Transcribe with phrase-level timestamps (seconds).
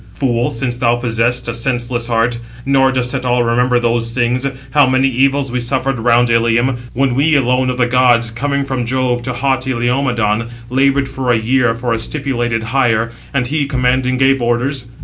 [0.15, 4.89] Fool, since thou possessest a senseless heart; nor dost at all remember those things, how
[4.89, 9.21] many evils we suffered round Ilium, when we alone of the gods, coming from Jove
[9.21, 14.41] to haughty Laomedon, laboured for a year for a stipulated hire, and he, commanding, gave
[14.41, 14.87] orders?